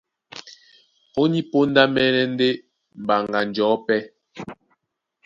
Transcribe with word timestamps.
Ó 1.21 1.23
ní 1.31 1.39
póndá 1.51 1.83
mɛ́nɛ́ 1.93 2.25
ndé 2.33 2.47
mbaŋga 3.01 3.39
njɔ̌ 3.47 3.71
pɛ́, 3.85 3.99